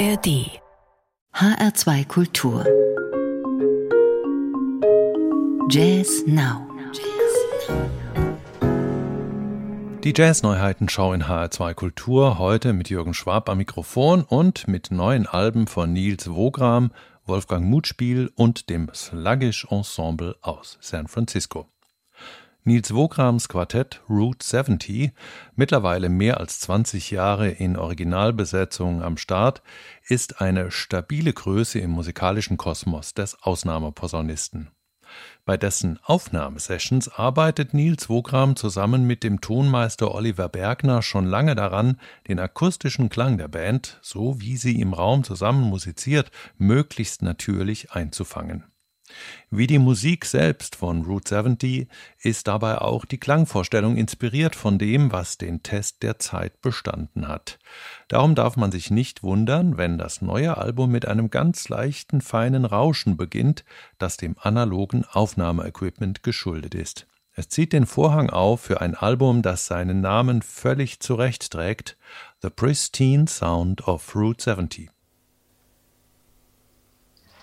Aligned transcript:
ARD 0.00 0.62
HR2 1.34 2.06
Kultur 2.06 2.64
Jazz 5.68 6.24
Now 6.26 6.66
Die 10.02 10.14
Jazz-Neuheiten-Schau 10.16 11.12
in 11.12 11.24
HR2 11.24 11.74
Kultur 11.74 12.38
heute 12.38 12.72
mit 12.72 12.88
Jürgen 12.88 13.12
Schwab 13.12 13.50
am 13.50 13.58
Mikrofon 13.58 14.22
und 14.22 14.66
mit 14.66 14.90
neuen 14.90 15.26
Alben 15.26 15.66
von 15.66 15.92
Nils 15.92 16.30
Wogram, 16.30 16.92
Wolfgang 17.26 17.66
Mutspiel 17.66 18.30
und 18.36 18.70
dem 18.70 18.90
Sluggish 18.94 19.66
Ensemble 19.68 20.34
aus 20.40 20.78
San 20.80 21.08
Francisco. 21.08 21.68
Nils 22.62 22.92
Wograms 22.94 23.48
Quartett 23.48 24.02
Route 24.10 24.44
70, 24.44 25.12
mittlerweile 25.56 26.10
mehr 26.10 26.40
als 26.40 26.60
20 26.60 27.10
Jahre 27.10 27.48
in 27.48 27.78
Originalbesetzung 27.78 29.02
am 29.02 29.16
Start, 29.16 29.62
ist 30.06 30.42
eine 30.42 30.70
stabile 30.70 31.32
Größe 31.32 31.78
im 31.78 31.90
musikalischen 31.90 32.58
Kosmos 32.58 33.14
des 33.14 33.42
Ausnahmeposaunisten. 33.42 34.68
Bei 35.46 35.56
dessen 35.56 35.98
Aufnahmesessions 36.04 37.08
arbeitet 37.08 37.72
Nils 37.72 38.10
Wogram 38.10 38.56
zusammen 38.56 39.06
mit 39.06 39.24
dem 39.24 39.40
Tonmeister 39.40 40.14
Oliver 40.14 40.50
Bergner 40.50 41.00
schon 41.00 41.24
lange 41.24 41.54
daran, 41.54 41.98
den 42.28 42.38
akustischen 42.38 43.08
Klang 43.08 43.38
der 43.38 43.48
Band, 43.48 43.98
so 44.02 44.38
wie 44.38 44.58
sie 44.58 44.78
im 44.82 44.92
Raum 44.92 45.24
zusammen 45.24 45.62
musiziert, 45.62 46.30
möglichst 46.58 47.22
natürlich 47.22 47.92
einzufangen. 47.92 48.69
Wie 49.50 49.66
die 49.66 49.78
Musik 49.78 50.24
selbst 50.24 50.76
von 50.76 51.04
Route 51.04 51.42
70 51.42 51.88
ist 52.20 52.46
dabei 52.48 52.78
auch 52.78 53.04
die 53.04 53.18
Klangvorstellung 53.18 53.96
inspiriert 53.96 54.54
von 54.54 54.78
dem, 54.78 55.12
was 55.12 55.38
den 55.38 55.62
Test 55.62 56.02
der 56.02 56.18
Zeit 56.18 56.60
bestanden 56.60 57.28
hat. 57.28 57.58
Darum 58.08 58.34
darf 58.34 58.56
man 58.56 58.72
sich 58.72 58.90
nicht 58.90 59.22
wundern, 59.22 59.76
wenn 59.76 59.98
das 59.98 60.22
neue 60.22 60.56
Album 60.56 60.90
mit 60.90 61.06
einem 61.06 61.30
ganz 61.30 61.68
leichten, 61.68 62.20
feinen 62.20 62.64
Rauschen 62.64 63.16
beginnt, 63.16 63.64
das 63.98 64.16
dem 64.16 64.36
analogen 64.38 65.04
Aufnahmeequipment 65.04 66.22
geschuldet 66.22 66.74
ist. 66.74 67.06
Es 67.32 67.48
zieht 67.48 67.72
den 67.72 67.86
Vorhang 67.86 68.28
auf 68.28 68.60
für 68.60 68.80
ein 68.80 68.94
Album, 68.94 69.42
das 69.42 69.66
seinen 69.66 70.00
Namen 70.00 70.42
völlig 70.42 71.00
zurecht 71.00 71.50
trägt, 71.50 71.96
The 72.42 72.50
Pristine 72.50 73.28
Sound 73.28 73.86
of 73.86 74.14
Route 74.14 74.42
70. 74.42 74.90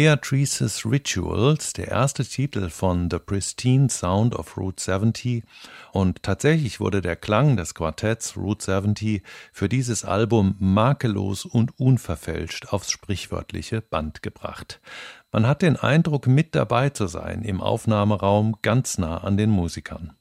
Beatrice's 0.00 0.86
Rituals, 0.86 1.74
der 1.74 1.88
erste 1.88 2.24
Titel 2.24 2.70
von 2.70 3.10
The 3.10 3.18
Pristine 3.18 3.90
Sound 3.90 4.34
of 4.34 4.56
Route 4.56 4.82
70 4.82 5.44
und 5.92 6.22
tatsächlich 6.22 6.80
wurde 6.80 7.02
der 7.02 7.16
Klang 7.16 7.58
des 7.58 7.74
Quartetts 7.74 8.34
Route 8.34 8.64
70 8.64 9.22
für 9.52 9.68
dieses 9.68 10.06
Album 10.06 10.56
makellos 10.58 11.44
und 11.44 11.78
unverfälscht 11.78 12.72
aufs 12.72 12.90
sprichwörtliche 12.90 13.82
Band 13.82 14.22
gebracht. 14.22 14.80
Man 15.32 15.46
hat 15.46 15.60
den 15.60 15.76
Eindruck, 15.76 16.26
mit 16.26 16.54
dabei 16.54 16.88
zu 16.88 17.06
sein 17.06 17.42
im 17.42 17.60
Aufnahmeraum 17.60 18.56
ganz 18.62 18.96
nah 18.96 19.18
an 19.18 19.36
den 19.36 19.50
Musikern. 19.50 20.16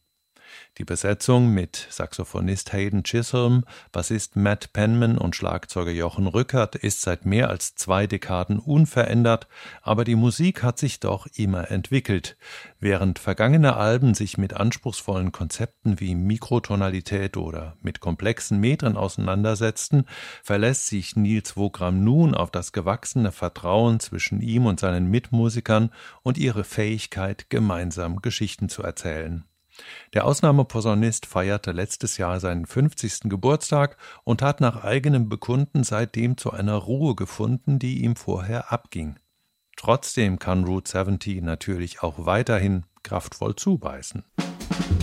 Die 0.79 0.85
Besetzung 0.85 1.53
mit 1.53 1.87
Saxophonist 1.89 2.71
Hayden 2.71 3.03
Chisholm, 3.03 3.65
Bassist 3.91 4.37
Matt 4.37 4.71
Penman 4.71 5.17
und 5.17 5.35
Schlagzeuger 5.35 5.91
Jochen 5.91 6.25
Rückert 6.25 6.75
ist 6.75 7.01
seit 7.01 7.25
mehr 7.25 7.49
als 7.49 7.75
zwei 7.75 8.07
Dekaden 8.07 8.59
unverändert, 8.59 9.49
aber 9.81 10.05
die 10.05 10.15
Musik 10.15 10.63
hat 10.63 10.79
sich 10.79 11.01
doch 11.01 11.27
immer 11.35 11.69
entwickelt. 11.69 12.37
Während 12.79 13.19
vergangene 13.19 13.75
Alben 13.75 14.13
sich 14.13 14.37
mit 14.37 14.53
anspruchsvollen 14.53 15.33
Konzepten 15.33 15.99
wie 15.99 16.15
Mikrotonalität 16.15 17.35
oder 17.35 17.75
mit 17.81 17.99
komplexen 17.99 18.61
Metern 18.61 18.95
auseinandersetzten, 18.95 20.05
verlässt 20.43 20.87
sich 20.87 21.17
Nils 21.17 21.57
Wogram 21.57 22.05
nun 22.05 22.33
auf 22.33 22.51
das 22.51 22.71
gewachsene 22.71 23.33
Vertrauen 23.33 23.99
zwischen 23.99 24.39
ihm 24.39 24.65
und 24.65 24.79
seinen 24.79 25.11
Mitmusikern 25.11 25.91
und 26.23 26.37
ihre 26.37 26.63
Fähigkeit, 26.63 27.49
gemeinsam 27.49 28.21
Geschichten 28.21 28.69
zu 28.69 28.81
erzählen. 28.81 29.43
Der 30.13 30.25
Ausnahmeposaunist 30.25 31.25
feierte 31.25 31.71
letztes 31.71 32.17
Jahr 32.17 32.39
seinen 32.39 32.65
50. 32.65 33.29
Geburtstag 33.29 33.97
und 34.23 34.41
hat 34.41 34.61
nach 34.61 34.83
eigenem 34.83 35.29
Bekunden 35.29 35.83
seitdem 35.83 36.37
zu 36.37 36.51
einer 36.51 36.75
Ruhe 36.75 37.15
gefunden, 37.15 37.79
die 37.79 38.03
ihm 38.03 38.15
vorher 38.15 38.71
abging. 38.71 39.17
Trotzdem 39.75 40.39
kann 40.39 40.65
Route 40.65 40.91
70 40.91 41.41
natürlich 41.41 42.03
auch 42.03 42.25
weiterhin 42.25 42.85
kraftvoll 43.03 43.55
zubeißen. 43.55 44.23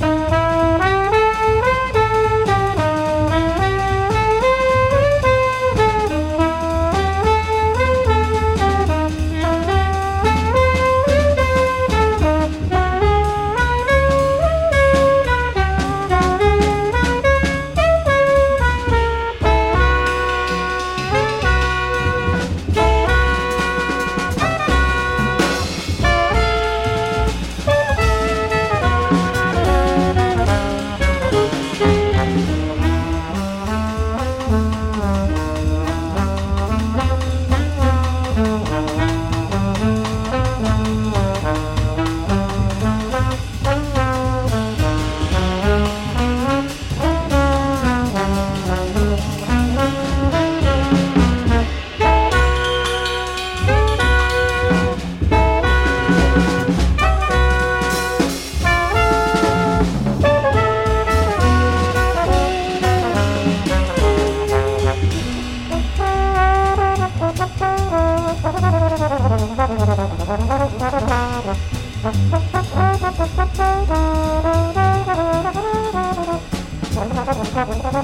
Musik 0.00 0.45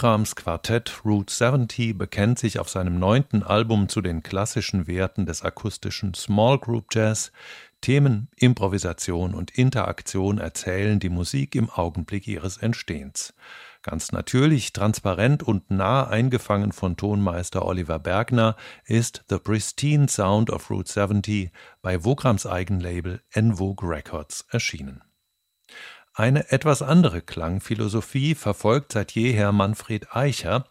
Nils 0.00 0.02
Wograms 0.02 0.34
Quartett 0.34 1.04
Route 1.04 1.30
70 1.30 1.98
bekennt 1.98 2.38
sich 2.38 2.58
auf 2.58 2.70
seinem 2.70 2.98
neunten 2.98 3.42
Album 3.42 3.90
zu 3.90 4.00
den 4.00 4.22
klassischen 4.22 4.86
Werten 4.86 5.26
des 5.26 5.42
akustischen 5.42 6.14
Small 6.14 6.58
Group 6.58 6.86
Jazz. 6.90 7.32
Themen, 7.82 8.28
Improvisation 8.36 9.34
und 9.34 9.50
Interaktion 9.50 10.38
erzählen 10.38 11.00
die 11.00 11.10
Musik 11.10 11.54
im 11.54 11.68
Augenblick 11.68 12.26
ihres 12.26 12.56
Entstehens. 12.56 13.34
Ganz 13.82 14.10
natürlich, 14.10 14.72
transparent 14.72 15.42
und 15.42 15.70
nah 15.70 16.06
eingefangen 16.06 16.72
von 16.72 16.96
Tonmeister 16.96 17.66
Oliver 17.66 17.98
Bergner 17.98 18.56
ist 18.86 19.24
The 19.28 19.38
Pristine 19.38 20.08
Sound 20.08 20.48
of 20.48 20.70
Route 20.70 20.90
70 20.90 21.50
bei 21.82 22.02
Wograms 22.04 22.46
Eigenlabel 22.46 23.20
Envogue 23.32 23.86
Records 23.86 24.46
erschienen. 24.48 25.02
Eine 26.12 26.50
etwas 26.50 26.82
andere 26.82 27.22
Klangphilosophie 27.22 28.34
verfolgt 28.34 28.92
seit 28.92 29.12
jeher 29.12 29.52
Manfred 29.52 30.14
Eicher, 30.14 30.66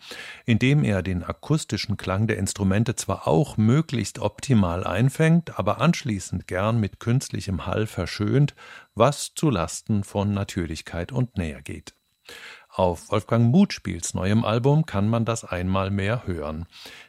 indem 0.46 0.84
er 0.84 1.02
den 1.02 1.24
akustischen 1.24 1.96
Klang 1.96 2.28
der 2.28 2.38
Instrumente 2.38 2.96
zwar 2.96 3.26
auch 3.26 3.56
möglichst 3.56 4.20
optimal 4.20 4.84
einfängt, 4.86 5.58
aber 5.58 5.80
anschließend 5.80 6.46
gern 6.46 6.80
mit 6.80 7.00
künstlichem 7.00 7.66
Hall 7.66 7.88
verschönt, 7.88 8.54
was 8.96 9.34
zu 9.34 9.50
Lasten 9.50 10.04
von 10.04 10.34
Natürlichkeit 10.34 11.14
und 11.14 11.38
Nähe 11.38 11.62
geht. 11.64 11.94
Auf 12.68 13.10
Wolfgang 13.10 13.50
Mutspiels 13.50 14.14
neuem 14.14 14.44
Album 14.46 14.86
kann 14.86 15.08
man 15.08 15.26
das 15.26 15.44
einmal 15.44 15.90
mehr 15.90 16.28
hören. 16.28 16.68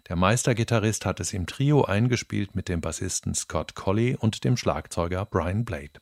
Der 0.08 0.16
Meistergitarrist 0.16 1.04
hat 1.04 1.20
es 1.20 1.32
im 1.32 1.46
Trio 1.46 1.84
eingespielt 1.84 2.54
mit 2.54 2.68
dem 2.68 2.80
Bassisten 2.80 3.34
Scott 3.34 3.75
Colley 3.75 4.16
und 4.16 4.44
dem 4.44 4.56
Schlagzeuger 4.56 5.26
Brian 5.26 5.64
Blade. 5.64 6.00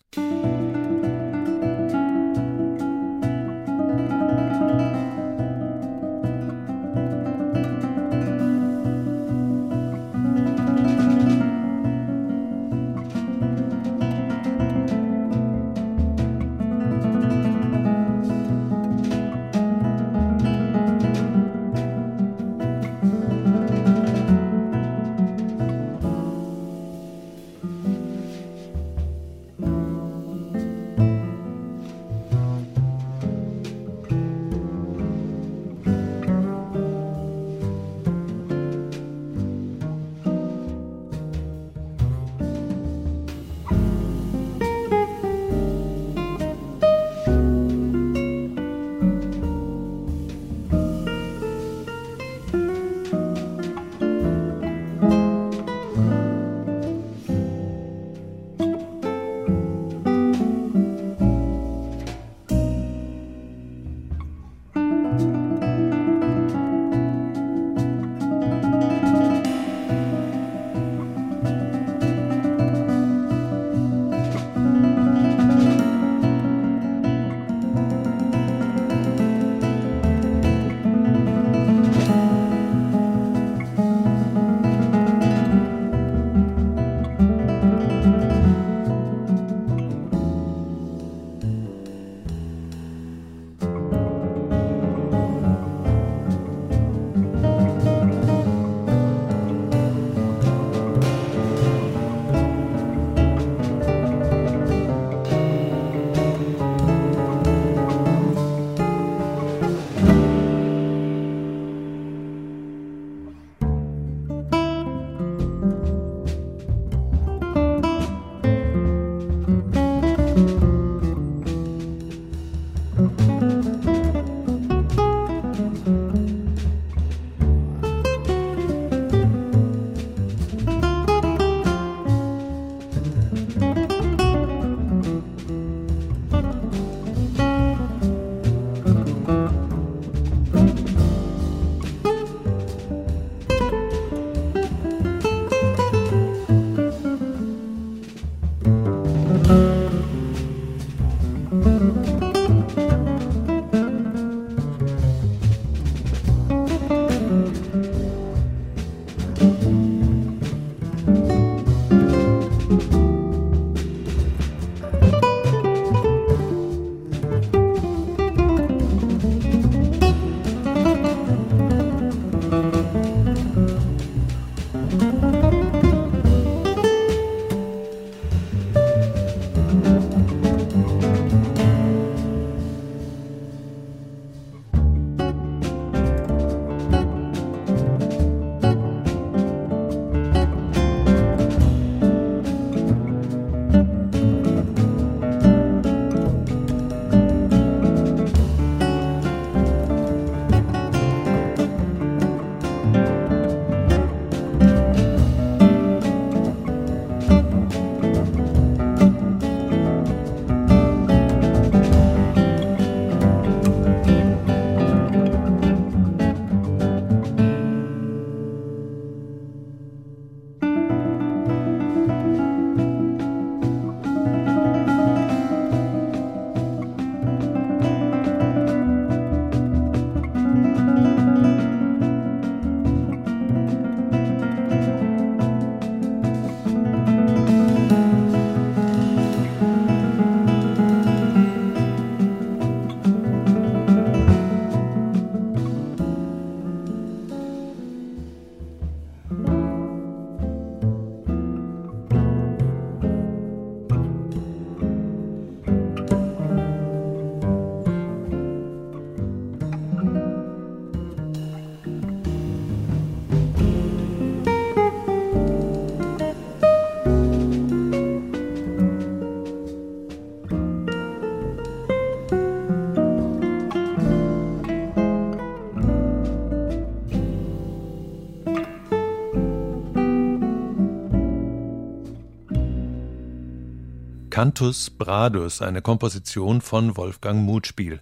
Cantus 284.39 284.91
Bradus, 284.91 285.63
eine 285.63 285.83
Komposition 285.83 286.61
von 286.61 286.97
Wolfgang 286.97 287.41
Mutspiel. 287.45 288.01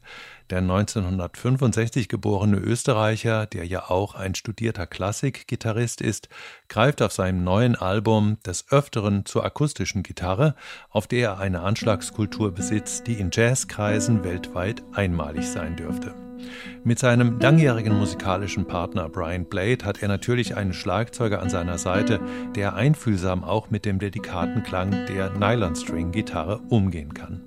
Der 0.51 0.59
1965 0.59 2.09
geborene 2.09 2.59
Österreicher, 2.59 3.47
der 3.47 3.67
ja 3.67 3.91
auch 3.91 4.15
ein 4.15 4.37
studierter 4.37 4.87
Klassikgitarrist 4.87 6.01
ist, 6.01 6.29
greift 6.69 7.03
auf 7.03 7.13
seinem 7.13 7.43
neuen 7.43 7.75
Album 7.75 8.39
des 8.47 8.71
Öfteren 8.71 9.27
zur 9.27 9.45
akustischen 9.45 10.05
Gitarre, 10.05 10.55
auf 10.89 11.09
der 11.09 11.31
er 11.31 11.39
eine 11.39 11.63
Anschlagskultur 11.63 12.53
besitzt, 12.53 13.09
die 13.09 13.15
in 13.15 13.31
Jazzkreisen 13.33 14.23
weltweit 14.23 14.85
einmalig 14.93 15.49
sein 15.49 15.75
dürfte. 15.75 16.15
Mit 16.85 17.01
seinem 17.01 17.41
langjährigen 17.41 17.99
musikalischen 17.99 18.67
Partner 18.67 19.09
Brian 19.09 19.47
Blade 19.47 19.85
hat 19.85 20.01
er 20.03 20.09
natürlich 20.09 20.57
einen 20.57 20.75
Schlagzeuger 20.75 21.41
an 21.41 21.51
seiner 21.51 21.79
Seite, 21.79 22.21
der 22.55 22.75
einfühlsam 22.75 23.43
auch 23.43 23.71
mit 23.71 23.85
dem 23.85 23.99
delikaten 23.99 24.63
Klang 24.63 24.93
der 25.07 25.31
Nylon-String-Gitarre 25.31 26.61
umgehen 26.69 27.15
kann. 27.15 27.43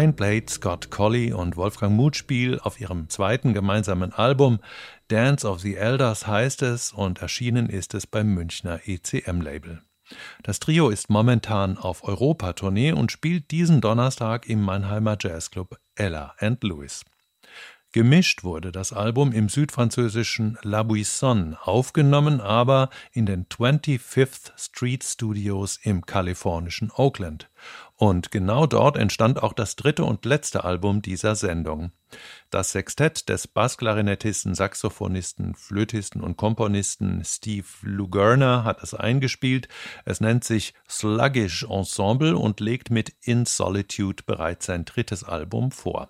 Brian 0.00 0.14
Blade, 0.14 0.46
Scott 0.48 0.90
Colley 0.90 1.34
und 1.34 1.58
Wolfgang 1.58 1.94
Mutspiel 1.94 2.58
auf 2.60 2.80
ihrem 2.80 3.10
zweiten 3.10 3.52
gemeinsamen 3.52 4.14
Album 4.14 4.58
Dance 5.08 5.46
of 5.46 5.60
the 5.60 5.76
Elders 5.76 6.26
heißt 6.26 6.62
es 6.62 6.94
und 6.94 7.20
erschienen 7.20 7.68
ist 7.68 7.92
es 7.92 8.06
beim 8.06 8.32
Münchner 8.32 8.80
ECM-Label. 8.86 9.82
Das 10.42 10.58
Trio 10.58 10.88
ist 10.88 11.10
momentan 11.10 11.76
auf 11.76 12.02
Europatournee 12.02 12.92
und 12.92 13.12
spielt 13.12 13.50
diesen 13.50 13.82
Donnerstag 13.82 14.48
im 14.48 14.62
Mannheimer 14.62 15.18
Jazzclub 15.20 15.78
Ella 15.96 16.34
and 16.38 16.64
Louis. 16.64 17.04
Gemischt 17.92 18.44
wurde 18.44 18.70
das 18.70 18.92
Album 18.92 19.32
im 19.32 19.48
südfranzösischen 19.48 20.56
La 20.62 20.84
Buisson, 20.84 21.56
aufgenommen 21.60 22.40
aber 22.40 22.88
in 23.12 23.26
den 23.26 23.46
25th 23.46 24.52
Street 24.56 25.02
Studios 25.02 25.76
im 25.82 26.06
kalifornischen 26.06 26.92
Oakland. 26.94 27.50
Und 28.00 28.30
genau 28.30 28.64
dort 28.64 28.96
entstand 28.96 29.42
auch 29.42 29.52
das 29.52 29.76
dritte 29.76 30.06
und 30.06 30.24
letzte 30.24 30.64
Album 30.64 31.02
dieser 31.02 31.36
Sendung. 31.36 31.92
Das 32.48 32.72
Sextett 32.72 33.28
des 33.28 33.46
Bassklarinettisten, 33.46 34.54
Saxophonisten, 34.54 35.54
Flötisten 35.54 36.22
und 36.22 36.38
Komponisten 36.38 37.22
Steve 37.26 37.66
Lugerner 37.82 38.64
hat 38.64 38.82
es 38.82 38.94
eingespielt. 38.94 39.68
Es 40.06 40.22
nennt 40.22 40.44
sich 40.44 40.72
Sluggish 40.88 41.66
Ensemble 41.68 42.38
und 42.38 42.60
legt 42.60 42.88
mit 42.88 43.12
In 43.20 43.44
Solitude 43.44 44.22
bereits 44.24 44.64
sein 44.64 44.86
drittes 44.86 45.22
Album 45.22 45.70
vor. 45.70 46.08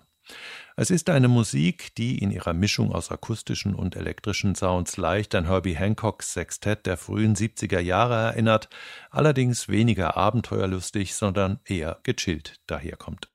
Es 0.75 0.89
ist 0.89 1.09
eine 1.09 1.27
Musik, 1.27 1.93
die 1.95 2.19
in 2.19 2.31
ihrer 2.31 2.53
Mischung 2.53 2.91
aus 2.91 3.11
akustischen 3.11 3.75
und 3.75 3.95
elektrischen 3.95 4.55
Sounds 4.55 4.97
leicht 4.97 5.35
an 5.35 5.45
Herbie 5.45 5.77
Hancocks 5.77 6.33
Sextett 6.33 6.85
der 6.85 6.97
frühen 6.97 7.35
70er 7.35 7.79
Jahre 7.79 8.15
erinnert, 8.15 8.69
allerdings 9.09 9.67
weniger 9.67 10.17
abenteuerlustig, 10.17 11.13
sondern 11.15 11.59
eher 11.65 11.99
gechillt 12.03 12.55
daherkommt. 12.67 13.29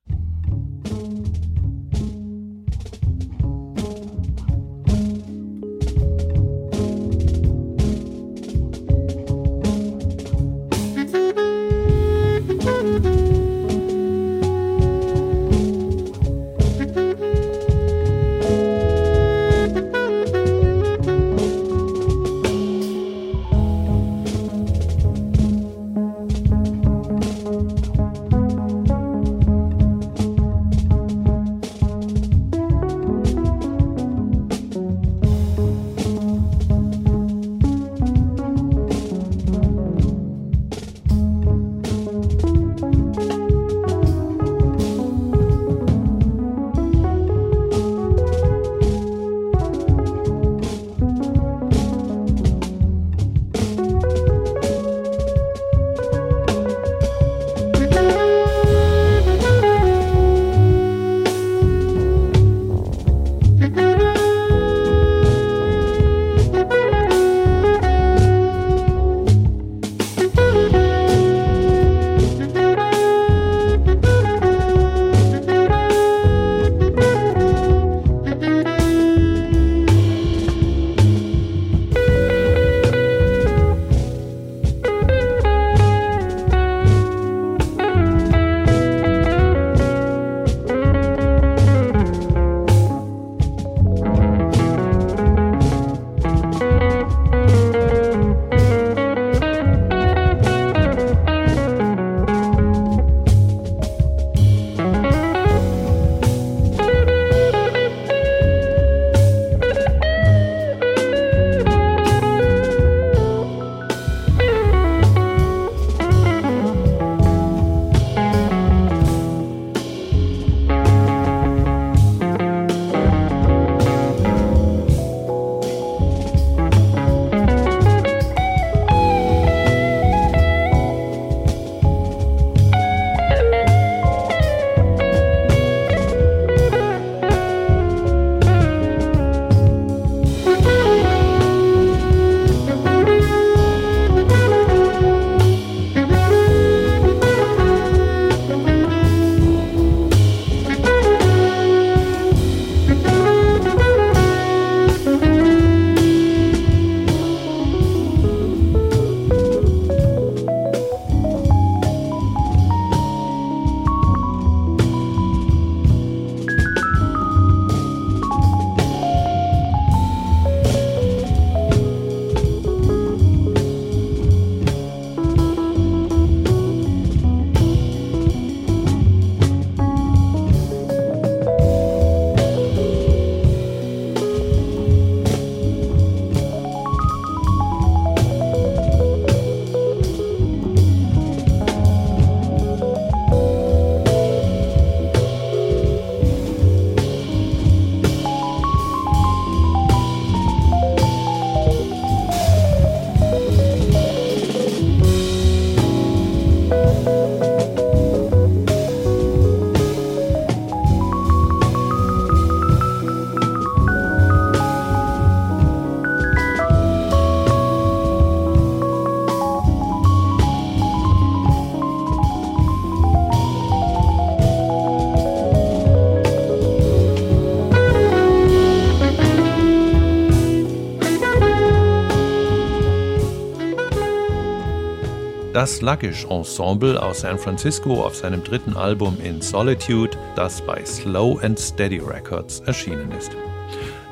Das 235.66 235.79
Sluggish 235.79 236.24
Ensemble 236.31 237.02
aus 237.02 237.22
San 237.22 237.40
Francisco 237.40 238.05
auf 238.05 238.14
seinem 238.14 238.44
dritten 238.44 238.76
Album 238.76 239.16
In 239.20 239.42
Solitude, 239.42 240.16
das 240.37 240.61
bei 240.64 240.85
Slow 240.85 241.40
and 241.42 241.59
Steady 241.59 241.98
Records 241.98 242.61
erschienen 242.61 243.11
ist. 243.11 243.33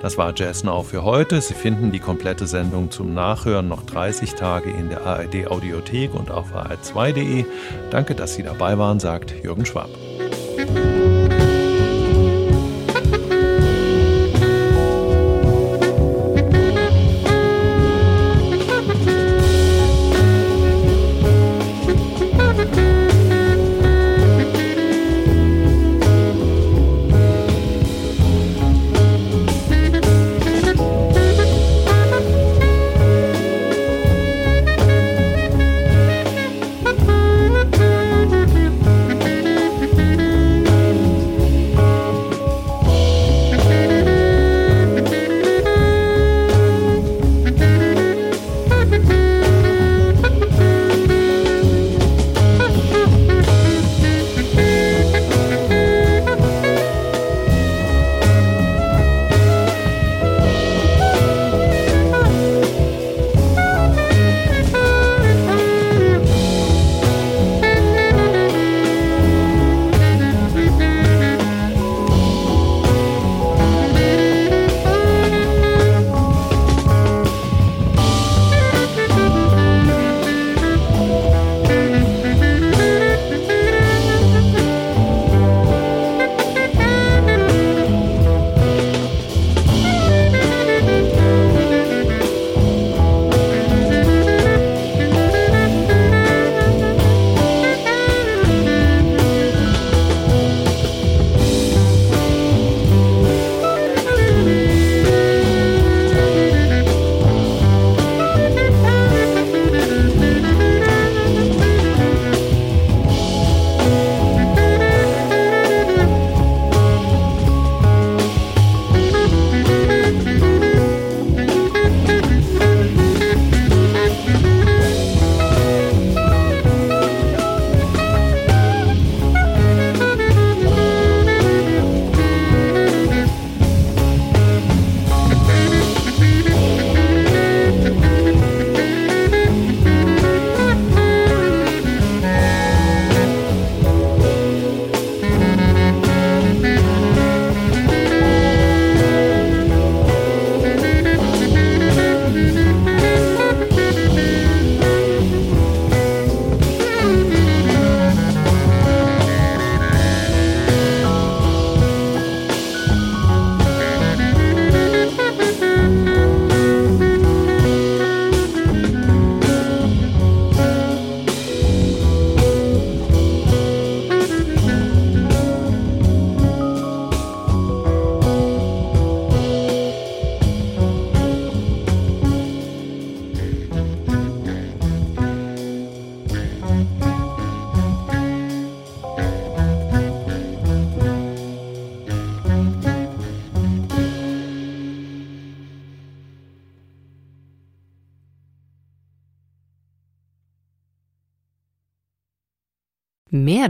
Das 0.02 0.18
war 0.18 0.32
Jazz 0.34 0.64
Now 0.64 0.82
für 0.82 1.04
heute. 1.04 1.40
Sie 1.40 1.54
finden 1.54 1.92
die 1.92 2.00
komplette 2.00 2.48
Sendung 2.48 2.90
zum 2.90 3.14
Nachhören 3.14 3.68
noch 3.68 3.84
30 3.84 4.34
Tage 4.34 4.70
in 4.70 4.88
der 4.88 5.06
ARD 5.06 5.46
Audiothek 5.46 6.12
und 6.12 6.32
auf 6.32 6.52
hr2.de. 6.52 7.44
Danke, 7.88 8.16
dass 8.16 8.34
Sie 8.34 8.42
dabei 8.42 8.76
waren, 8.76 8.98
sagt 8.98 9.32
Jürgen 9.44 9.64
Schwab. 9.64 9.90